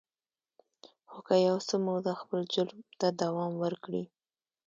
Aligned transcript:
خو 1.09 1.19
که 1.27 1.35
يو 1.47 1.57
څه 1.67 1.75
موده 1.85 2.13
خپل 2.21 2.39
جرم 2.53 2.79
ته 2.99 3.07
دوام 3.21 3.51
ورکړي. 3.63 4.03